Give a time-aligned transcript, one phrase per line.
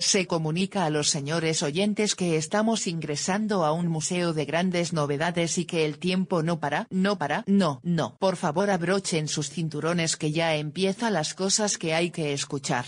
[0.00, 5.58] Se comunica a los señores oyentes que estamos ingresando a un museo de grandes novedades
[5.58, 8.16] y que el tiempo no para, no para, no, no.
[8.18, 12.86] Por favor abrochen sus cinturones que ya empieza las cosas que hay que escuchar.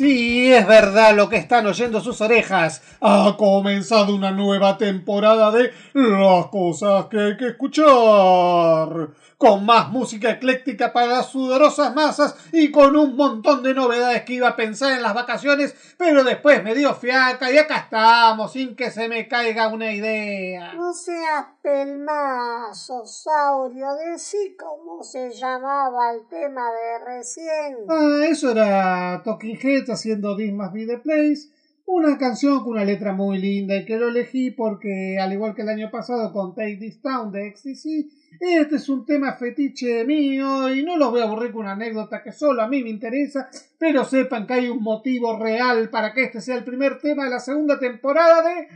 [0.00, 2.80] Sí, es verdad lo que están oyendo sus orejas.
[3.02, 9.10] Ha comenzado una nueva temporada de Las cosas que hay que escuchar
[9.40, 14.34] con más música ecléctica para las sudorosas masas y con un montón de novedades que
[14.34, 18.76] iba a pensar en las vacaciones, pero después me dio fiaca y acá estamos, sin
[18.76, 20.74] que se me caiga una idea.
[20.74, 27.78] No seas pelmazo, Saurio, decí cómo se llamaba el tema de recién.
[27.88, 29.56] Ah, eso era Talking
[29.90, 31.48] Heads haciendo This Must Be The Place.
[31.86, 35.62] Una canción con una letra muy linda y que lo elegí porque, al igual que
[35.62, 38.06] el año pasado con Take This Town de XTC,
[38.38, 42.22] este es un tema fetiche mío y no los voy a aburrir con una anécdota
[42.22, 46.24] que solo a mí me interesa, pero sepan que hay un motivo real para que
[46.24, 48.68] este sea el primer tema de la segunda temporada de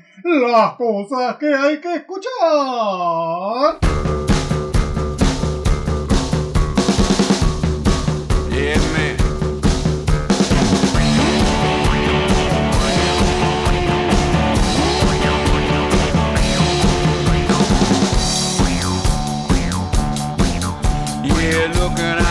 [0.51, 3.79] Las cosas que hay que escuchar.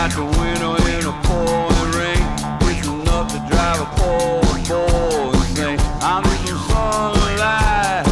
[0.04, 2.24] out the window in a pouring rain,
[2.68, 5.80] reaching up to drive a poor boy insane.
[6.02, 8.04] I need some sunlight.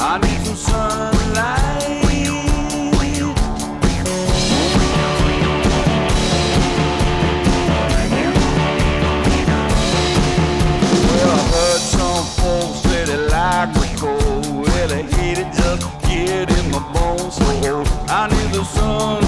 [0.00, 1.58] I need some sunlight.
[11.02, 14.66] Well, I heard some folks say they like the cold.
[14.68, 19.27] well, they hate it just getting in my bones, so I need the sun.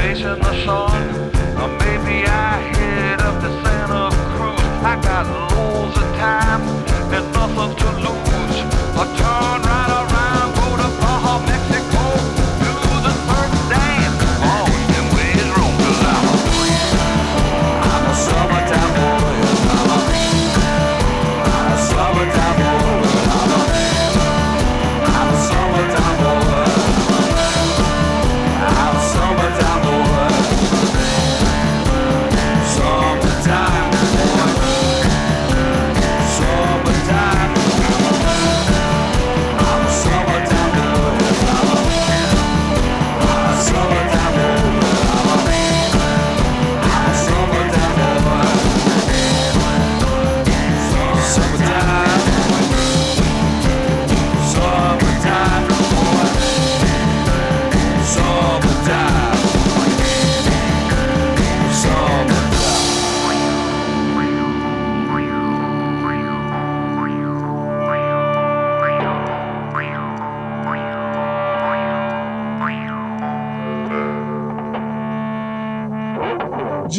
[0.00, 1.19] patient, the song.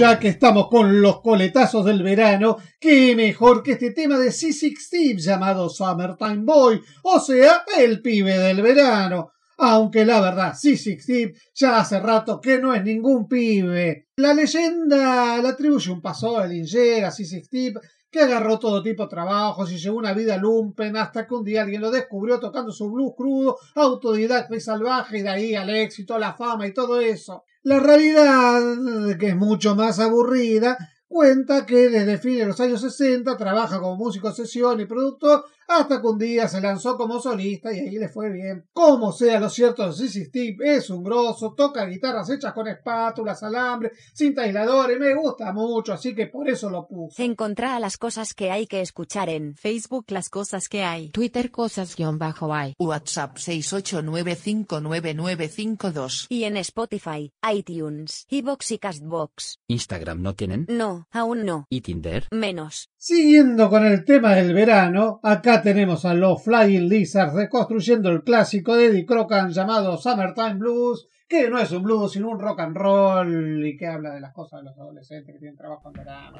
[0.01, 4.73] Ya que estamos con los coletazos del verano, qué mejor que este tema de C6
[4.79, 9.33] Steve llamado Summertime Boy, o sea, el pibe del verano.
[9.59, 14.07] Aunque la verdad, sí, sí, sí, ya hace rato que no es ningún pibe.
[14.15, 17.79] La leyenda le atribuye un paso a Linger, a Sissy Steve,
[18.09, 21.61] que agarró todo tipo de trabajos y llevó una vida lumpen hasta que un día
[21.61, 26.17] alguien lo descubrió tocando su blues crudo, autodidacta y salvaje, y de ahí al éxito,
[26.17, 27.43] la fama y todo eso.
[27.63, 30.77] La realidad, que es mucho más aburrida,
[31.07, 35.45] cuenta que desde fines de los años 60 trabaja como músico sesión y productor
[35.79, 38.65] hasta que un día se lanzó como solista y ahí le fue bien.
[38.73, 43.91] Como sea, lo cierto, Sissy Steve es un grosso, toca guitarras hechas con espátulas, alambre,
[44.13, 47.23] cinta aislador y me gusta mucho, así que por eso lo puse.
[47.23, 51.09] Encontrá las cosas que hay que escuchar en Facebook las cosas que hay.
[51.09, 52.75] Twitter cosas-hay.
[52.79, 56.27] WhatsApp 689599952.
[56.29, 59.59] y en Spotify, iTunes, Evox y Castbox.
[59.67, 60.65] Instagram no tienen.
[60.69, 61.65] No, aún no.
[61.69, 62.27] ¿Y Tinder?
[62.31, 62.89] Menos.
[63.03, 68.75] Siguiendo con el tema del verano, acá tenemos a los Flying Lizards reconstruyendo el clásico
[68.75, 72.77] de Eddie Crocan llamado Summertime Blues, que no es un blues sino un rock and
[72.77, 76.37] roll y que habla de las cosas de los adolescentes que tienen trabajo en verano.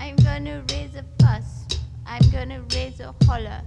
[0.00, 1.68] I'm gonna raise a fuss.
[2.04, 3.62] I'm gonna raise a holler.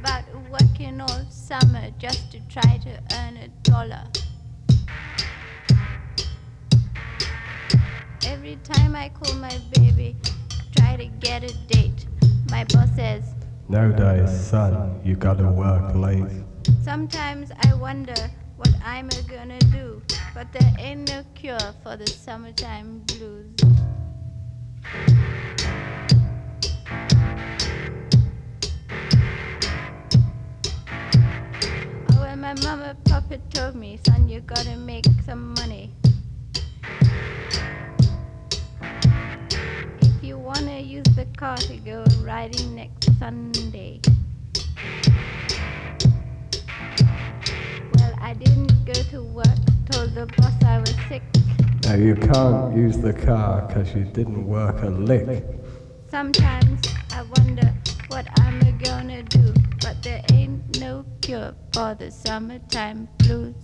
[0.00, 4.04] About working all summer just to try to earn a dollar.
[8.24, 10.16] Every time I call my baby,
[10.76, 12.06] try to get a date,
[12.48, 13.34] my boss says,
[13.68, 16.44] Nowadays, son, you gotta work late.
[16.82, 18.14] Sometimes I wonder
[18.56, 20.00] what I'm gonna do,
[20.32, 23.56] but there ain't no cure for the summertime blues.
[32.48, 35.92] My mama papa told me, son, you gotta make some money.
[40.00, 44.00] If you wanna use the car to go riding next Sunday.
[47.92, 49.58] Well, I didn't go to work,
[49.90, 51.22] told the boss I was sick.
[51.82, 55.44] Now, you can't use the car 'cause you didn't work a lick.
[56.10, 56.80] Sometimes
[57.12, 57.74] I wonder
[58.08, 59.52] what I'm gonna do,
[59.82, 60.57] but there ain't
[60.88, 63.54] no cure for the summertime blues.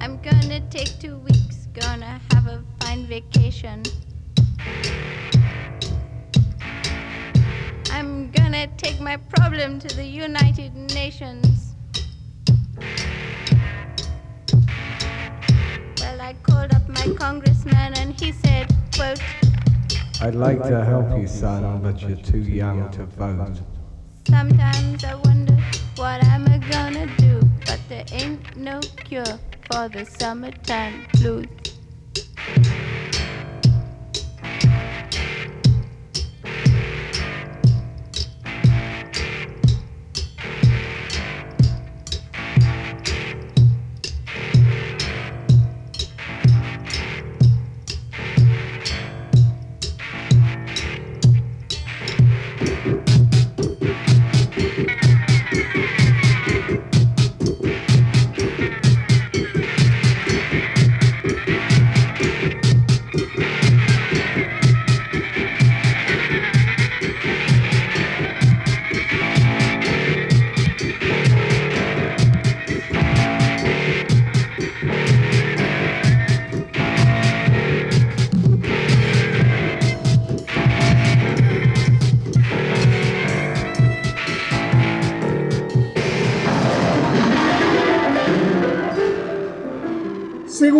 [0.00, 3.82] I'm gonna take two weeks, gonna have a fine vacation.
[8.56, 11.74] Gonna take my problem to the United Nations.
[16.00, 19.20] Well, I called up my congressman and he said, quote,
[20.22, 23.60] I'd like to help you, son, but you're too young to vote.
[24.26, 25.58] Sometimes I wonder
[25.96, 29.38] what I'm gonna do, but there ain't no cure
[29.70, 31.46] for the summertime blues.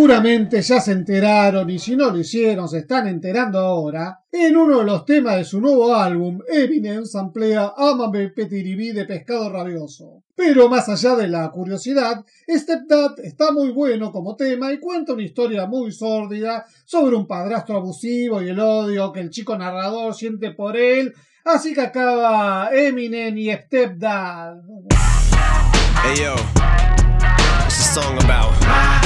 [0.06, 4.20] Seguramente ya se enteraron y si no lo hicieron se están enterando ahora.
[4.30, 9.50] En uno de los temas de su nuevo álbum, Eminem samplea Amame Petiribí de Pescado
[9.50, 10.22] Rabioso.
[10.36, 15.24] Pero más allá de la curiosidad, Stepdad está muy bueno como tema y cuenta una
[15.24, 20.52] historia muy sórdida sobre un padrastro abusivo y el odio que el chico narrador siente
[20.52, 21.14] por él.
[21.44, 24.58] Así que acaba Eminem y Stepdad.
[26.04, 26.36] Hey yo,
[27.66, 29.05] it's a song about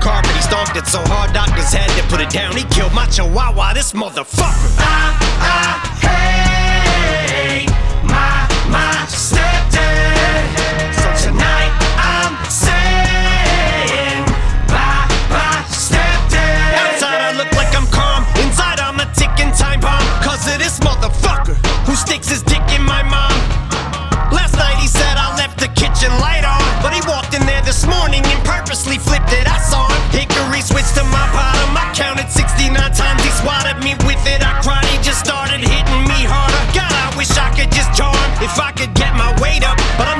[0.00, 0.30] carpet.
[0.32, 2.56] He stomped it so hard, doctors had to put it down.
[2.56, 4.76] He killed my chihuahua, this motherfucker.
[4.78, 5.95] Ah ah.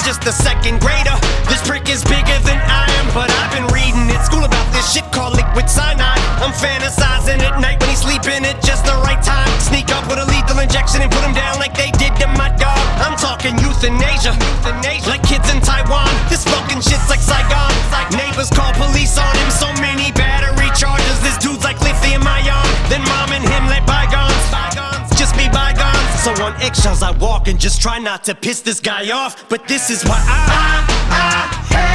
[0.06, 1.18] Just a second grader.
[1.50, 4.86] This prick is bigger than I am, but I've been reading at school about this
[4.94, 6.22] shit called liquid cyanide.
[6.38, 9.50] I'm fantasizing at night when he's sleeping at just the right time.
[9.58, 12.54] Sneak up with a lethal injection and put him down like they did to my
[12.54, 12.78] dog.
[13.02, 15.10] I'm talking euthanasia, euthanasia.
[15.10, 15.25] like
[26.66, 29.48] eggshells I walk and just try not to piss this guy off.
[29.48, 31.85] But this is why I, I, hate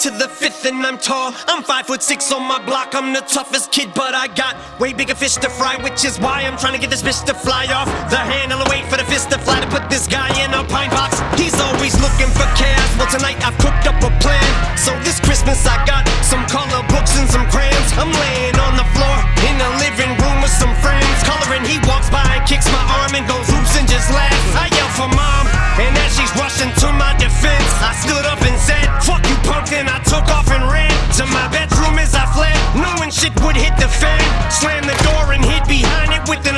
[0.00, 1.36] Into the fifth and I'm tall.
[1.44, 2.94] I'm five foot six on my block.
[2.96, 6.40] I'm the toughest kid, but I got way bigger fish to fry, which is why
[6.40, 8.64] I'm trying to get this bitch to fly off the handle.
[8.72, 11.20] Wait for the fist to fly to put this guy in a pine box.
[11.36, 12.88] He's always looking for chaos.
[12.96, 14.48] Well, tonight I've cooked up a plan.
[14.80, 17.92] So this Christmas I got some color books and some crayons.
[18.00, 19.16] I'm laying on the floor
[19.52, 21.12] in the living room with some friends.
[21.28, 24.50] Coloring, he walks by kicks my arm and goes oops and just laughs.
[24.58, 25.46] I yell for mom,
[25.78, 29.72] and as she's rushing to my defense, I stood up and said, Fuck you, punk,
[29.72, 33.56] and I took off and ran to my bedroom as I fled, knowing shit would
[33.56, 34.22] hit the fan.
[34.50, 36.56] Slammed the door and hid behind it with an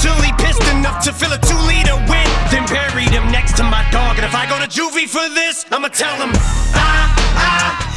[0.00, 2.28] He pissed enough to fill a two liter win.
[2.50, 4.16] Then buried him next to my dog.
[4.16, 6.30] And if I go to juvie for this, I'ma tell him
[6.74, 7.89] I, I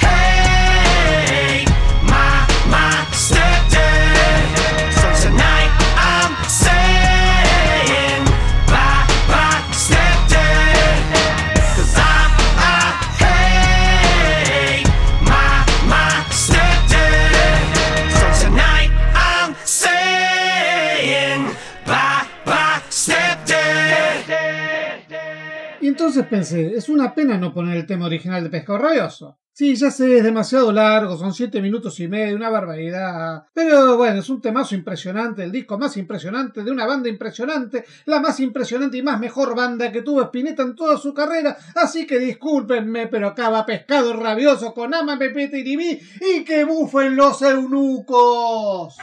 [26.13, 29.39] entonces pensé, es una pena no poner el tema original de Pescado Rabioso.
[29.52, 33.45] Sí, ya sé, es demasiado largo, son siete minutos y medio, una barbaridad.
[33.52, 38.19] Pero bueno, es un temazo impresionante, el disco más impresionante de una banda impresionante, la
[38.19, 41.58] más impresionante y más mejor banda que tuvo Spinetta en toda su carrera.
[41.76, 47.15] Así que discúlpenme, pero acá va Pescado Rabioso con Ama, Pepete y y que bufen
[47.15, 48.97] los eunucos.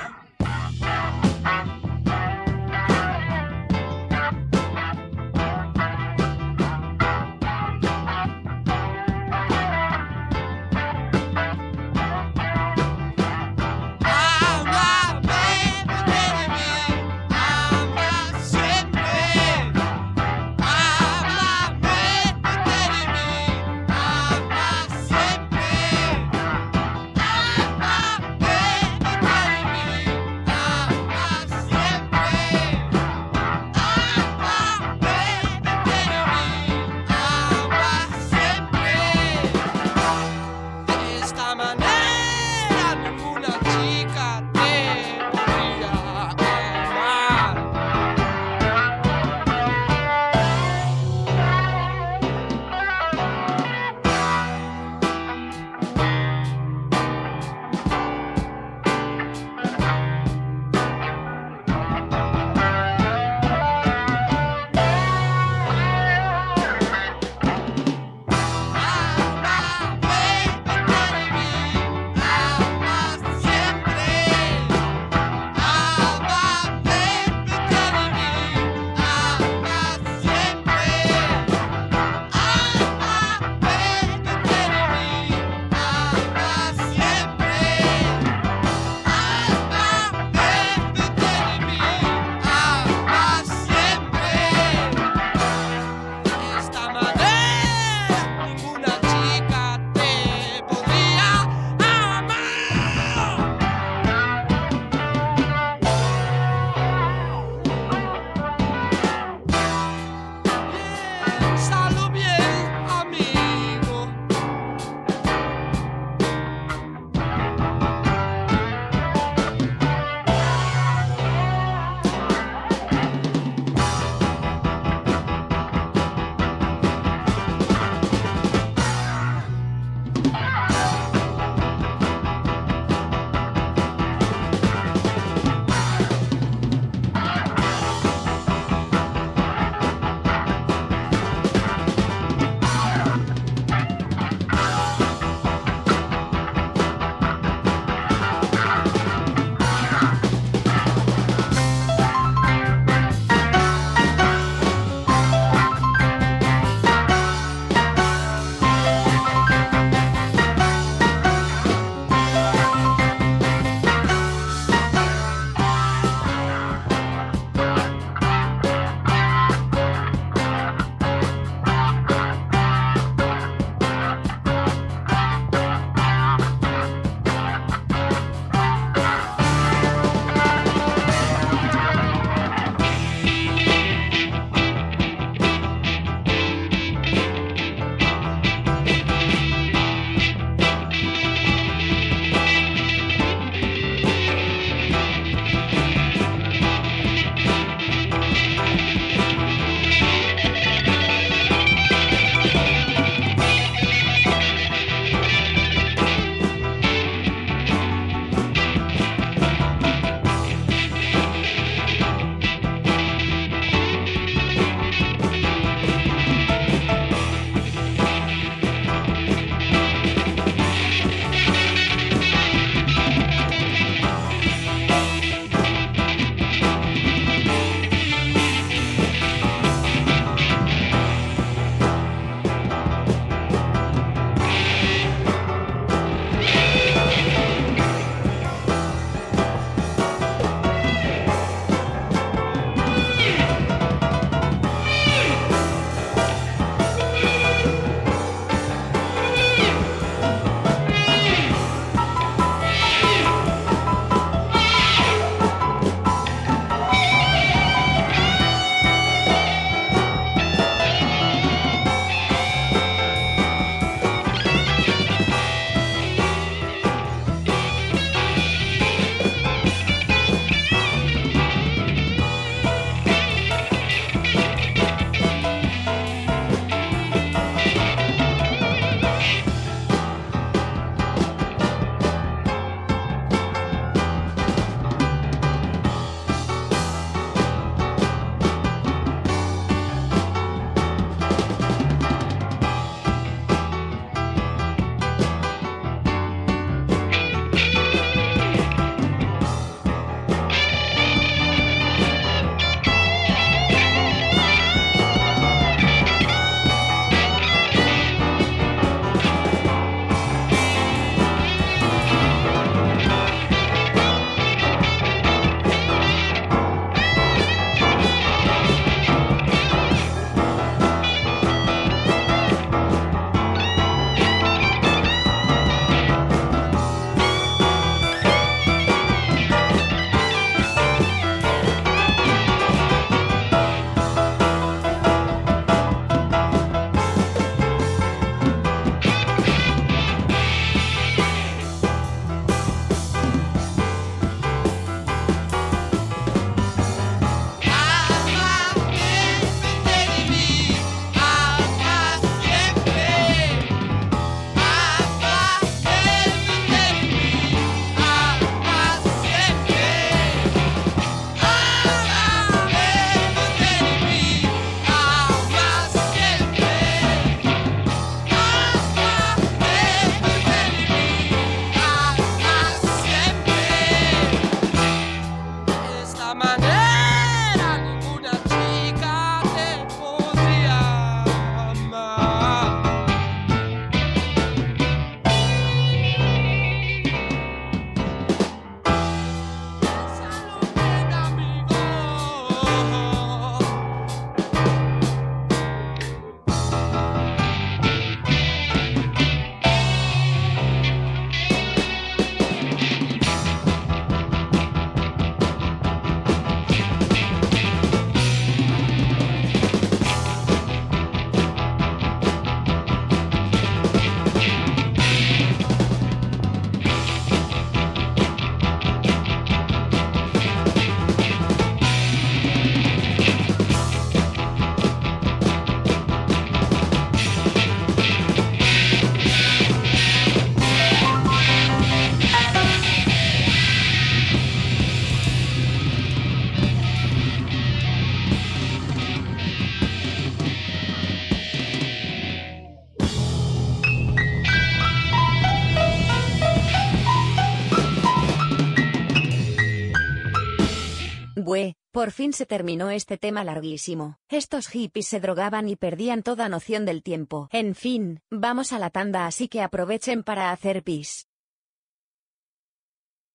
[452.00, 454.16] Por fin se terminó este tema larguísimo.
[454.30, 457.50] Estos hippies se drogaban y perdían toda noción del tiempo.
[457.52, 461.28] En fin, vamos a la tanda así que aprovechen para hacer pis.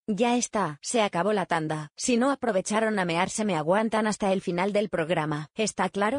[0.08, 1.92] Ya está, se acabó la tanda.
[1.94, 5.48] Si no aprovecharon a mearse me aguantan hasta el final del programa.
[5.54, 6.18] ¿Está claro?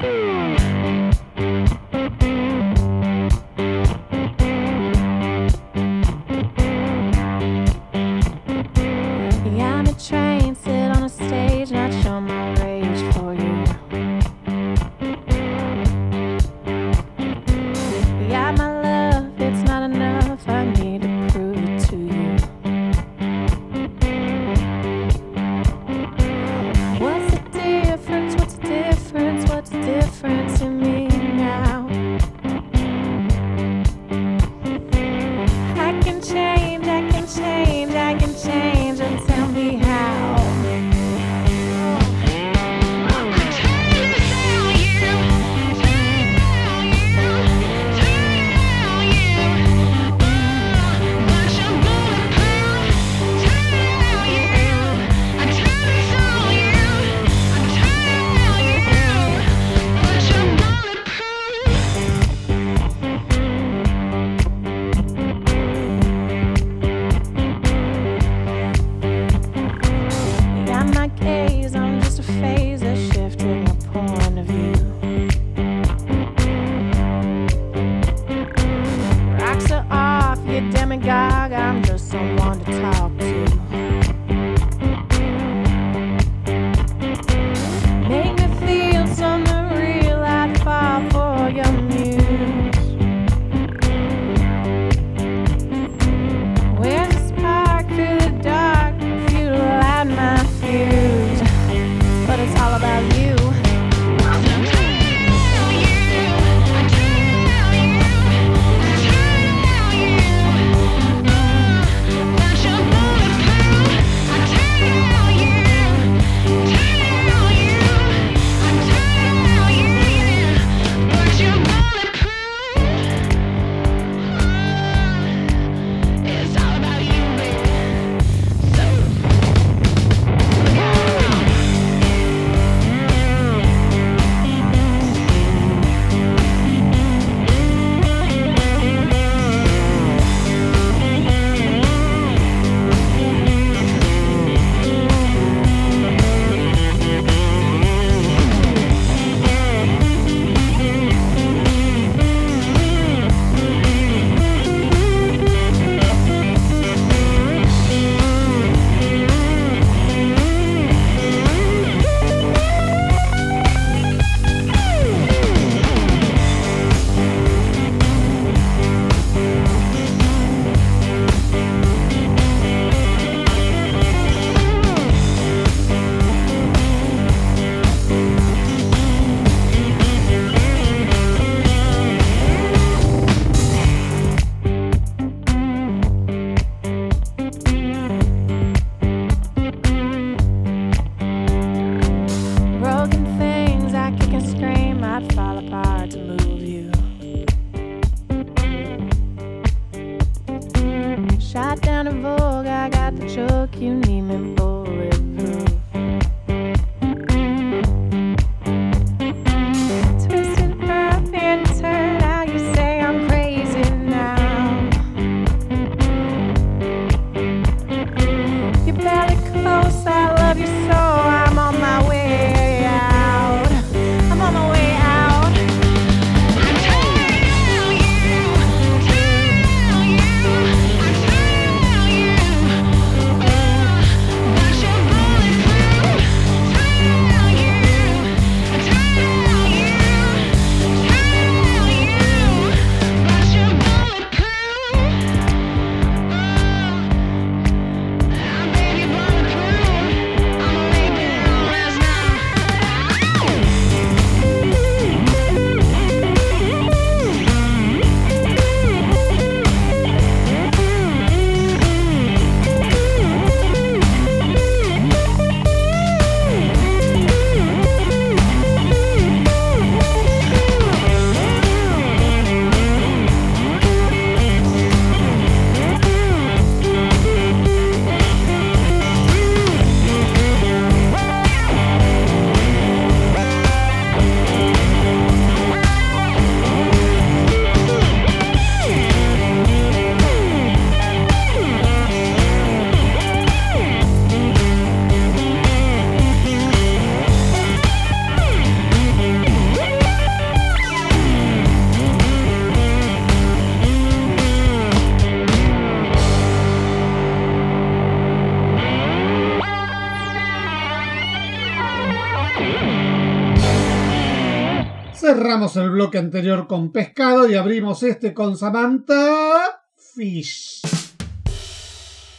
[315.38, 320.82] Cerramos el bloque anterior con pescado y abrimos este con Samantha Fish.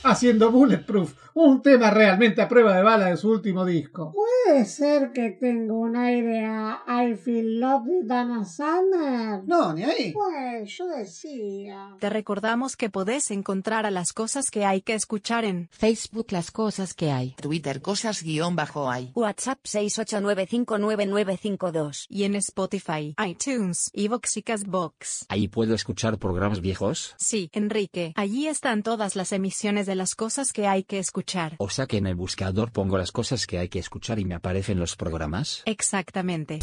[0.03, 4.13] Haciendo Bulletproof, un tema realmente a prueba de bala de su último disco.
[4.13, 9.45] Puede ser que tenga un aire a I Feel Love de Dana Summer.
[9.47, 10.13] No, ni ahí.
[10.13, 11.95] Pues yo decía.
[12.01, 16.51] Te recordamos que podés encontrar a las cosas que hay que escuchar en Facebook las
[16.51, 17.37] cosas que hay.
[17.41, 19.13] Twitter cosas guion bajo hay.
[19.15, 22.07] WhatsApp 689599952.
[22.09, 25.27] y en Spotify, iTunes, Evox y Castbox.
[25.29, 27.15] Ahí puedo escuchar programas viejos.
[27.17, 31.28] Sí, Enrique, allí están todas las emisiones de las cosas que hay que escuchar.
[31.59, 34.35] O sea que en el buscador pongo las cosas que hay que escuchar y me
[34.35, 35.63] aparecen los programas.
[35.67, 36.61] Exactamente.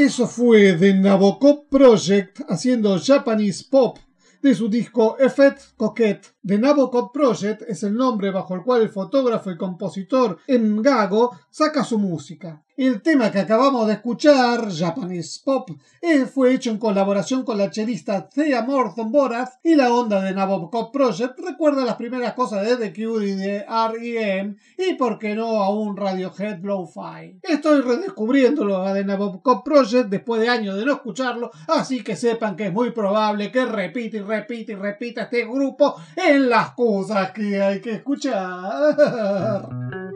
[0.00, 3.98] Eso fue The Nabokov Project haciendo Japanese Pop
[4.40, 6.26] de su disco Effect Coquette.
[6.42, 11.84] The Nabokov Project es el nombre bajo el cual el fotógrafo y compositor Ngago saca
[11.84, 12.64] su música.
[12.80, 15.68] El tema que acabamos de escuchar, Japanese Pop,
[16.00, 20.32] eh, fue hecho en colaboración con la chelista Thea Morton Borath y la onda de
[20.32, 24.56] Nabokov Project recuerda las primeras cosas de The Cure y de R.E.M.
[24.78, 27.40] y por qué no a un Radiohead Lo-Fi.
[27.42, 32.56] Estoy redescubriéndolo a The Nabokov Project después de años de no escucharlo, así que sepan
[32.56, 37.30] que es muy probable que repita y repita y repita este grupo en las cosas
[37.32, 39.68] que hay que escuchar.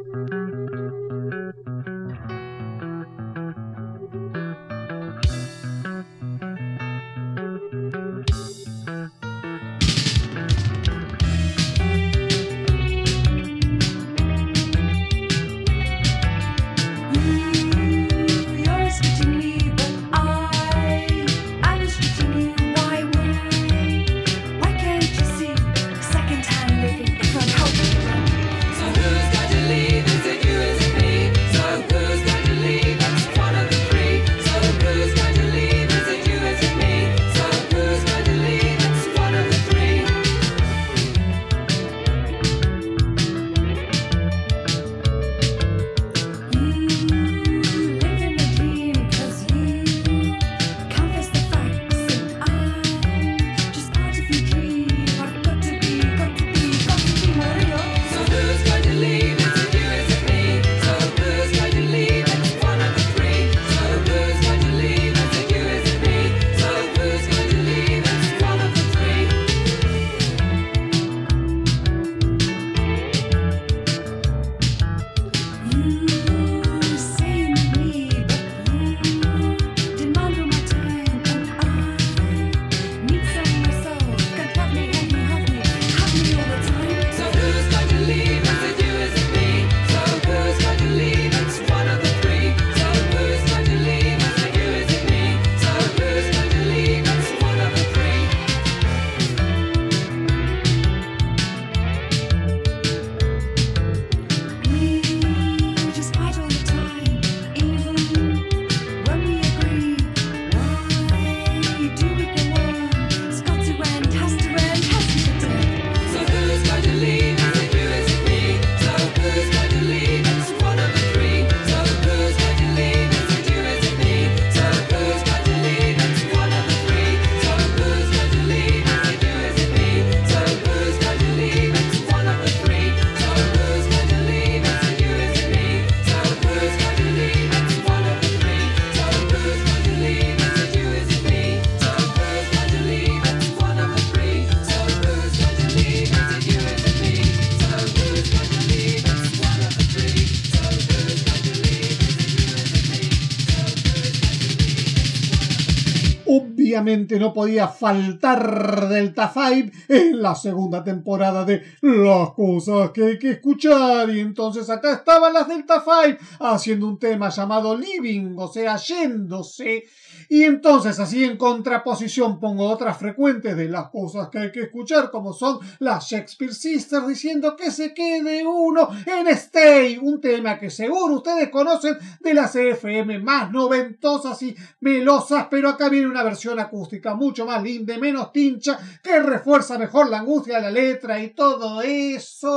[156.85, 163.31] No podía faltar Delta 5 en la segunda temporada de Las cosas que hay que
[163.31, 164.11] escuchar.
[164.11, 169.85] Y entonces acá estaban las Delta 5 haciendo un tema llamado Living, o sea, yéndose.
[170.29, 175.11] Y entonces así en contraposición pongo otras frecuentes de las cosas que hay que escuchar,
[175.11, 180.71] como son las Shakespeare Sisters diciendo que se quede uno en Stay, un tema que
[180.71, 186.59] seguro ustedes conocen de las FM más noventosas y melosas, pero acá viene una versión
[186.61, 191.31] acústica mucho más linda menos tincha que refuerza mejor la angustia de la letra y
[191.31, 192.49] todo eso.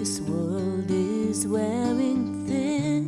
[0.00, 3.04] This world is wearing thin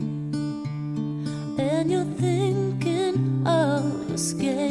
[1.59, 4.62] and you're thinking of escape,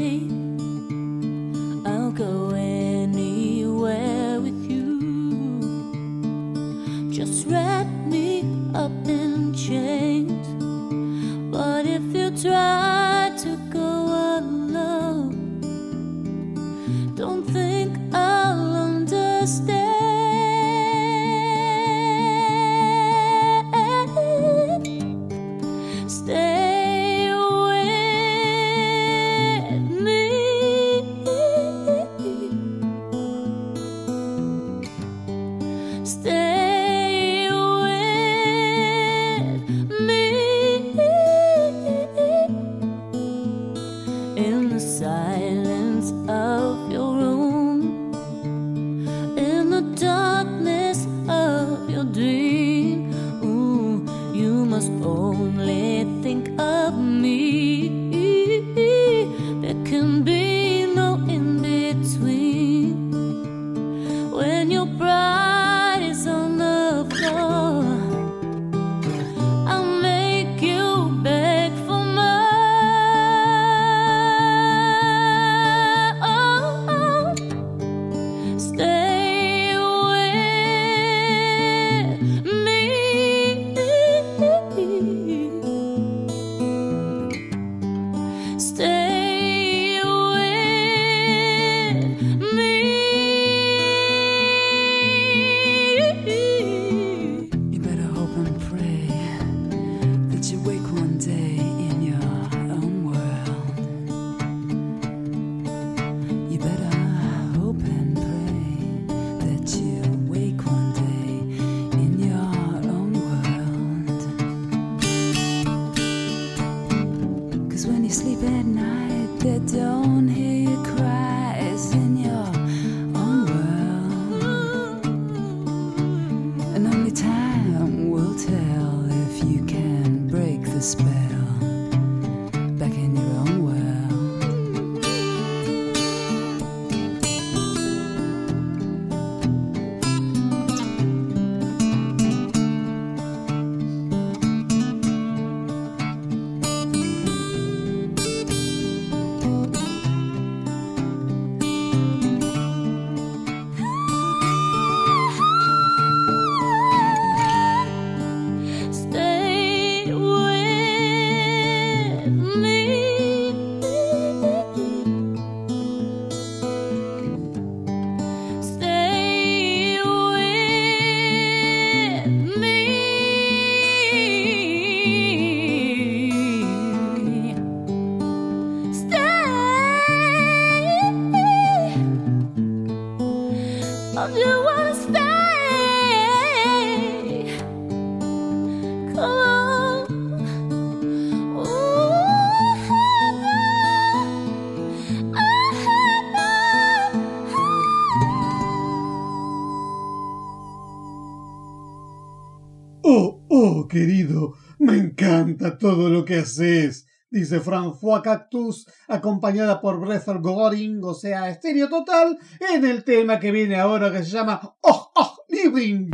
[205.57, 212.37] todo lo que haces, dice François Cactus, acompañada por Brethel Goring, o sea, estéreo total,
[212.73, 216.11] en el tema que viene ahora que se llama Oh, oh, Living.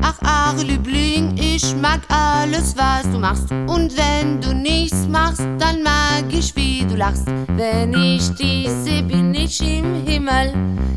[0.00, 3.50] Ach, ach, Liebling, ich mag alles, was du machst.
[3.50, 7.26] Und wenn du nichts machst, dann mag ich, wie du lachst.
[7.56, 10.52] Wenn ich dich seh, bin ich im Himmel.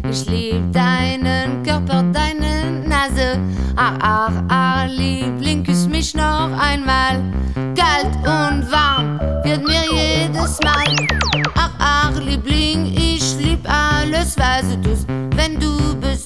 [0.10, 3.40] Ich lieb deinen Körper, deine Nase.
[3.76, 7.22] Ach, ach, ach, Liebling, küss mich noch einmal.
[7.76, 10.96] Kalt und warm wird mir jedes Mal.
[11.56, 15.08] Ach, ach, Liebling, ich lieb alles, was du tust.
[15.36, 16.21] Wenn du bist,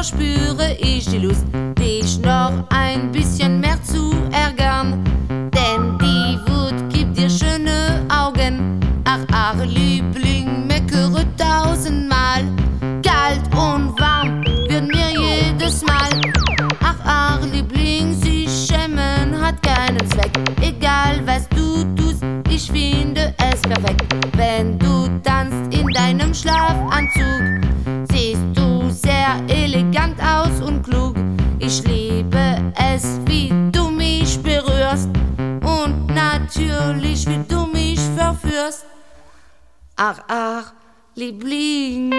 [0.00, 1.44] verspüre ich die Lust,
[1.78, 5.04] dich noch ein bisschen mehr zu ärgern.
[5.28, 8.80] Denn die Wut gibt dir schöne Augen.
[9.04, 12.44] Ach, ach, Liebling, meckere tausendmal.
[13.04, 16.10] Kalt und warm wird mir jedes Mal.
[16.82, 20.32] Ach, ach, Liebling, sich schämen hat keinen Zweck.
[20.62, 24.06] Egal was du tust, ich finde es perfekt.
[24.34, 27.29] Wenn du tanzt in deinem Schlafanzug,
[33.00, 35.08] es, wie du mich berührst
[35.62, 38.84] und natürlich, wie du mich verführst.
[39.96, 40.72] Ach, ach,
[41.14, 42.10] Liebling.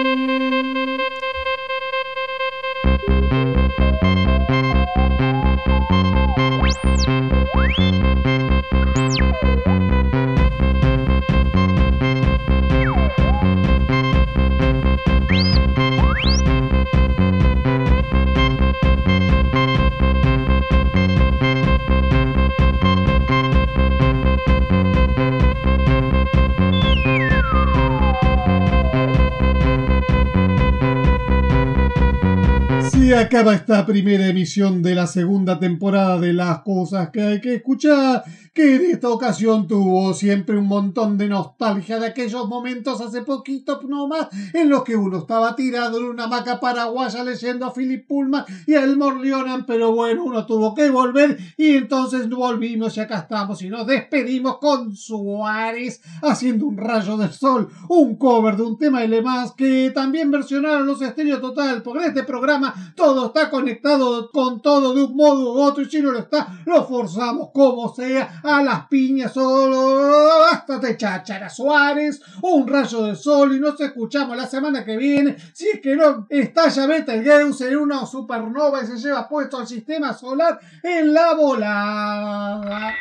[33.14, 38.22] Acaba esta primera emisión de la segunda temporada de Las Cosas que hay que escuchar
[38.54, 43.80] que en esta ocasión tuvo siempre un montón de nostalgia de aquellos momentos hace poquito
[43.88, 48.44] nomás en los que uno estaba tirado en una hamaca paraguaya leyendo a Philip Pullman
[48.66, 53.20] y a Elmore Leonard, pero bueno, uno tuvo que volver y entonces volvimos y acá
[53.20, 58.76] estamos y nos despedimos con Suárez haciendo un rayo del sol, un cover de un
[58.76, 63.48] tema de Le Mans que también versionaron los Estéreo Total, porque este programa todo está
[63.48, 67.48] conectado con todo de un modo u otro y si no lo está, lo forzamos
[67.54, 73.60] como sea a las piñas solo hasta de cháchara Suárez, un rayo del sol y
[73.60, 78.82] nos escuchamos la semana que viene, si es que no estalla Betelgeuse en una supernova
[78.82, 82.94] y se lleva puesto al sistema solar en la volada.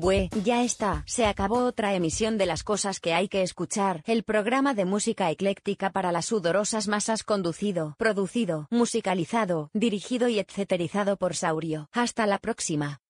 [0.00, 4.22] Bue, ya está, se acabó otra emisión de las cosas que hay que escuchar, el
[4.22, 11.36] programa de música ecléctica para las sudorosas masas conducido, producido, musicalizado, dirigido y etcéterizado por
[11.36, 11.90] Saurio.
[11.92, 13.02] Hasta la próxima.